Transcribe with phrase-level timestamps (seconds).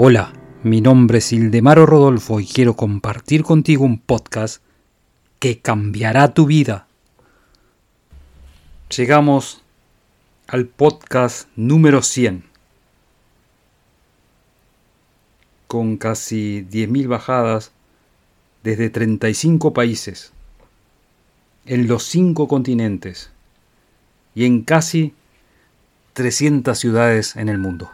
[0.00, 0.32] Hola,
[0.62, 4.62] mi nombre es Ildemaro Rodolfo y quiero compartir contigo un podcast
[5.40, 6.86] que cambiará tu vida.
[8.96, 9.60] Llegamos
[10.46, 12.44] al podcast número 100,
[15.66, 17.72] con casi 10.000 bajadas
[18.62, 20.32] desde 35 países,
[21.66, 23.32] en los 5 continentes
[24.36, 25.12] y en casi
[26.12, 27.90] 300 ciudades en el mundo.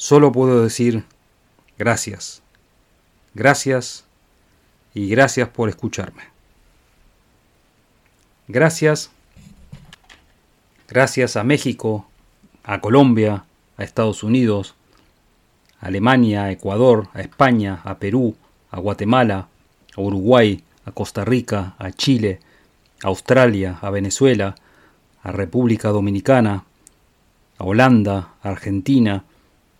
[0.00, 1.04] Solo puedo decir
[1.78, 2.40] gracias,
[3.34, 4.06] gracias
[4.94, 6.22] y gracias por escucharme.
[8.48, 9.10] Gracias,
[10.88, 12.08] gracias a México,
[12.64, 13.44] a Colombia,
[13.76, 14.74] a Estados Unidos,
[15.82, 18.36] a Alemania, a Ecuador, a España, a Perú,
[18.70, 19.48] a Guatemala,
[19.94, 22.40] a Uruguay, a Costa Rica, a Chile,
[23.04, 24.54] a Australia, a Venezuela,
[25.22, 26.64] a República Dominicana,
[27.58, 29.24] a Holanda, a Argentina,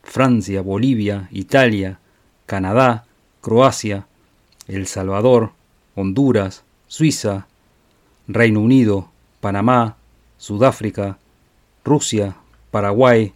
[0.02, 1.98] Francia, Bolivia, Italia,
[2.46, 3.04] Canadá,
[3.40, 4.06] Croacia,
[4.66, 5.52] El Salvador,
[5.94, 7.46] Honduras, Suiza,
[8.28, 9.96] Reino Unido, Panamá,
[10.38, 11.18] Sudáfrica,
[11.84, 12.36] Rusia,
[12.70, 13.32] Paraguay,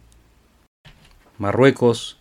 [1.37, 2.17] Marruecos,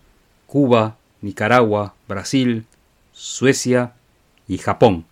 [0.46, 2.66] Cuba, Nicaragua, Brasil,
[3.12, 3.94] Suecia
[4.48, 5.04] y Japón.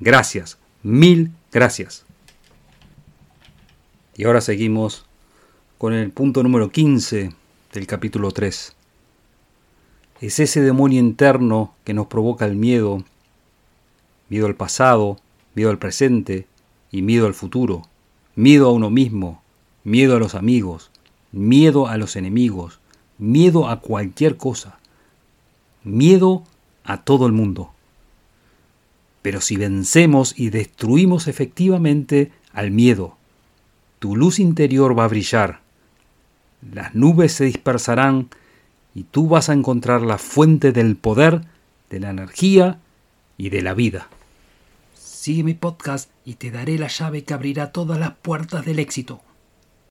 [0.00, 2.04] Gracias, mil gracias.
[4.16, 5.06] Y ahora seguimos
[5.78, 7.32] con el punto número 15
[7.72, 8.74] del capítulo 3.
[10.20, 13.02] Es ese demonio interno que nos provoca el miedo,
[14.28, 15.18] miedo al pasado,
[15.54, 16.46] miedo al presente
[16.90, 17.82] y miedo al futuro,
[18.34, 19.42] miedo a uno mismo,
[19.84, 20.90] miedo a los amigos,
[21.32, 22.78] miedo a los enemigos,
[23.16, 24.78] miedo a cualquier cosa,
[25.82, 26.44] miedo
[26.84, 27.72] a todo el mundo.
[29.22, 33.16] Pero si vencemos y destruimos efectivamente al miedo,
[33.98, 35.61] tu luz interior va a brillar
[36.70, 38.28] las nubes se dispersarán
[38.94, 41.42] y tú vas a encontrar la fuente del poder,
[41.90, 42.78] de la energía
[43.36, 44.08] y de la vida.
[44.94, 49.20] Sigue mi podcast y te daré la llave que abrirá todas las puertas del éxito.